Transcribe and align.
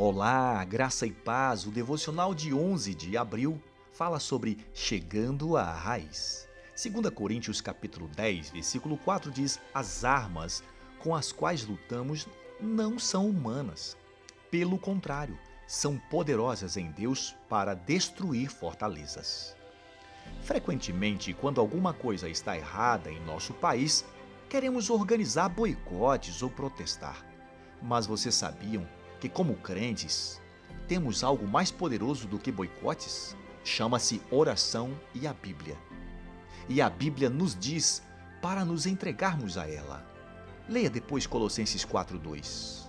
Olá, 0.00 0.64
graça 0.64 1.06
e 1.06 1.10
paz. 1.10 1.66
O 1.66 1.72
devocional 1.72 2.32
de 2.32 2.54
11 2.54 2.94
de 2.94 3.16
abril 3.16 3.60
fala 3.90 4.20
sobre 4.20 4.56
chegando 4.72 5.56
à 5.56 5.72
raiz. 5.72 6.48
2 6.80 7.12
Coríntios 7.12 7.60
capítulo 7.60 8.06
10, 8.06 8.50
versículo 8.50 8.96
4 8.96 9.28
diz: 9.32 9.58
"As 9.74 10.04
armas 10.04 10.62
com 11.00 11.16
as 11.16 11.32
quais 11.32 11.66
lutamos 11.66 12.28
não 12.60 12.96
são 12.96 13.28
humanas. 13.28 13.96
Pelo 14.52 14.78
contrário, 14.78 15.36
são 15.66 15.98
poderosas 16.08 16.76
em 16.76 16.92
Deus 16.92 17.34
para 17.48 17.74
destruir 17.74 18.50
fortalezas." 18.50 19.56
Frequentemente, 20.42 21.34
quando 21.34 21.60
alguma 21.60 21.92
coisa 21.92 22.28
está 22.28 22.56
errada 22.56 23.10
em 23.10 23.18
nosso 23.24 23.52
país, 23.52 24.04
queremos 24.48 24.90
organizar 24.90 25.48
boicotes 25.48 26.40
ou 26.40 26.48
protestar. 26.48 27.26
Mas 27.82 28.06
vocês 28.06 28.36
sabiam 28.36 28.86
que, 29.20 29.28
como 29.28 29.56
crentes, 29.56 30.40
temos 30.86 31.22
algo 31.22 31.46
mais 31.46 31.70
poderoso 31.70 32.26
do 32.26 32.38
que 32.38 32.50
boicotes? 32.50 33.36
Chama-se 33.64 34.22
oração 34.30 34.98
e 35.14 35.26
a 35.26 35.32
Bíblia. 35.32 35.76
E 36.68 36.80
a 36.80 36.88
Bíblia 36.88 37.28
nos 37.28 37.54
diz 37.54 38.02
para 38.40 38.64
nos 38.64 38.86
entregarmos 38.86 39.58
a 39.58 39.68
ela. 39.68 40.06
Leia 40.68 40.90
depois 40.90 41.26
Colossenses 41.26 41.84
4:2. 41.84 42.88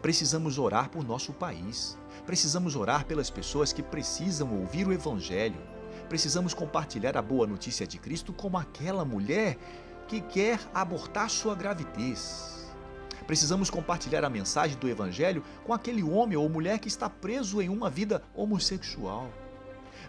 Precisamos 0.00 0.58
orar 0.58 0.90
por 0.90 1.04
nosso 1.04 1.32
país. 1.32 1.98
Precisamos 2.26 2.76
orar 2.76 3.04
pelas 3.04 3.30
pessoas 3.30 3.72
que 3.72 3.82
precisam 3.82 4.58
ouvir 4.58 4.86
o 4.86 4.92
evangelho. 4.92 5.60
Precisamos 6.08 6.54
compartilhar 6.54 7.16
a 7.16 7.22
boa 7.22 7.46
notícia 7.46 7.86
de 7.86 7.98
Cristo 7.98 8.32
como 8.32 8.58
aquela 8.58 9.04
mulher 9.04 9.58
que 10.06 10.20
quer 10.20 10.60
abortar 10.74 11.30
sua 11.30 11.54
gravidez. 11.54 12.63
Precisamos 13.26 13.70
compartilhar 13.70 14.22
a 14.24 14.30
mensagem 14.30 14.76
do 14.76 14.88
Evangelho 14.88 15.42
com 15.64 15.72
aquele 15.72 16.02
homem 16.02 16.36
ou 16.36 16.48
mulher 16.48 16.78
que 16.78 16.88
está 16.88 17.08
preso 17.08 17.62
em 17.62 17.68
uma 17.68 17.88
vida 17.88 18.22
homossexual. 18.34 19.30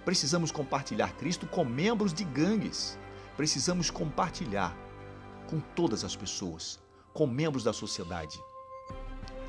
Precisamos 0.03 0.51
compartilhar 0.51 1.13
Cristo 1.15 1.47
com 1.47 1.63
membros 1.63 2.13
de 2.13 2.25
gangues. 2.25 2.97
Precisamos 3.37 3.89
compartilhar 3.89 4.75
com 5.49 5.59
todas 5.59 6.03
as 6.03 6.15
pessoas, 6.15 6.79
com 7.13 7.25
membros 7.25 7.63
da 7.63 7.71
sociedade, 7.71 8.39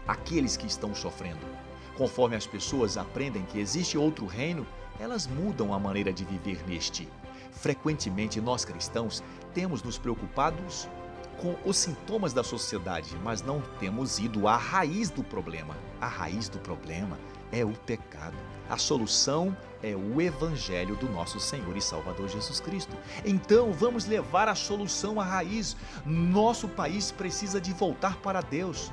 aqueles 0.07 0.57
que 0.57 0.67
estão 0.67 0.95
sofrendo. 0.95 1.47
Conforme 1.97 2.37
as 2.37 2.47
pessoas 2.47 2.97
aprendem 2.97 3.45
que 3.45 3.59
existe 3.59 3.99
outro 3.99 4.27
reino, 4.27 4.67
elas 5.01 5.27
mudam 5.27 5.73
a 5.73 5.79
maneira 5.79 6.13
de 6.13 6.25
viver 6.25 6.63
neste. 6.69 7.09
Frequentemente, 7.53 8.41
nós 8.41 8.65
cristãos 8.65 9.23
temos 9.55 9.83
nos 9.83 9.99
preocupados 9.99 10.89
com 11.39 11.55
os 11.65 11.77
sintomas 11.77 12.33
da 12.33 12.43
sociedade, 12.43 13.17
mas 13.23 13.43
não 13.43 13.61
temos 13.79 14.19
ido 14.19 14.49
à 14.49 14.57
raiz 14.57 15.11
do 15.11 15.23
problema. 15.23 15.77
A 16.01 16.07
raiz 16.07 16.49
do 16.49 16.59
problema 16.59 17.19
é 17.53 17.65
o 17.65 17.73
pecado. 17.73 18.37
A 18.69 18.77
solução 18.77 19.57
é 19.83 19.95
o 19.95 20.21
Evangelho 20.21 20.97
do 20.97 21.09
nosso 21.09 21.39
Senhor 21.39 21.77
e 21.77 21.81
Salvador 21.81 22.29
Jesus 22.29 22.59
Cristo. 22.59 22.97
Então 23.25 23.73
vamos 23.73 24.07
levar 24.07 24.49
a 24.49 24.55
solução 24.55 25.21
à 25.21 25.25
raiz. 25.25 25.77
Nosso 26.05 26.67
país 26.67 27.13
precisa 27.13 27.61
de 27.61 27.73
voltar 27.73 28.17
para 28.17 28.41
Deus. 28.41 28.91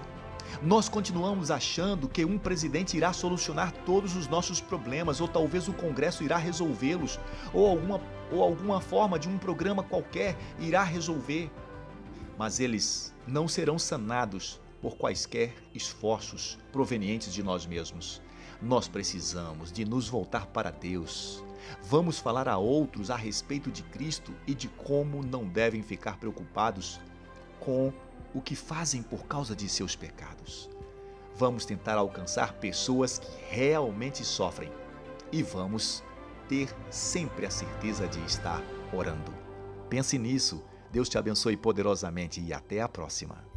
Nós 0.62 0.88
continuamos 0.88 1.50
achando 1.50 2.08
que 2.08 2.24
um 2.24 2.38
presidente 2.38 2.96
irá 2.96 3.12
solucionar 3.12 3.72
todos 3.86 4.16
os 4.16 4.28
nossos 4.28 4.62
problemas, 4.62 5.20
ou 5.20 5.28
talvez 5.28 5.68
o 5.68 5.74
Congresso 5.74 6.24
irá 6.24 6.38
resolvê-los, 6.38 7.20
ou 7.54 7.66
alguma, 7.66 8.00
ou 8.32 8.44
alguma 8.44 8.80
forma 8.80 9.18
de 9.18 9.28
um 9.28 9.38
programa 9.38 9.82
qualquer 9.82 10.38
irá 10.60 10.84
resolver 10.84 11.50
mas 12.38 12.60
eles 12.60 13.14
não 13.28 13.48
serão 13.48 13.78
sanados 13.78 14.60
por 14.82 14.98
quaisquer 14.98 15.54
esforços 15.74 16.58
provenientes 16.72 17.34
de 17.34 17.42
nós 17.42 17.66
mesmos. 17.66 18.22
Nós 18.62 18.88
precisamos 18.88 19.72
de 19.72 19.86
nos 19.86 20.08
voltar 20.08 20.48
para 20.48 20.72
Deus. 20.72 21.44
Vamos 21.84 22.20
falar 22.20 22.48
a 22.48 22.58
outros 22.58 23.10
a 23.10 23.16
respeito 23.16 23.72
de 23.72 23.84
Cristo 23.84 24.34
e 24.46 24.54
de 24.54 24.68
como 24.68 25.24
não 25.24 25.48
devem 25.48 25.82
ficar 25.82 26.18
preocupados 26.18 27.00
com 27.60 27.94
o 28.34 28.42
que 28.42 28.56
fazem 28.56 29.02
por 29.02 29.26
causa 29.26 29.56
de 29.56 29.70
seus 29.70 29.96
pecados. 29.96 30.70
Vamos 31.36 31.66
tentar 31.66 31.96
alcançar 31.96 32.54
pessoas 32.54 33.20
que 33.20 33.32
realmente 33.50 34.24
sofrem 34.26 34.72
e 35.32 35.42
vamos 35.42 36.04
ter 36.48 36.70
sempre 36.90 37.46
a 37.46 37.50
certeza 37.50 38.08
de 38.08 38.20
estar 38.26 38.62
orando. 38.94 39.34
Pense 39.90 40.18
nisso 40.18 40.64
Deus 40.94 41.10
te 41.10 41.18
abençoe 41.18 41.58
poderosamente 41.58 42.40
e 42.40 42.54
até 42.54 42.80
a 42.80 42.88
próxima. 42.88 43.53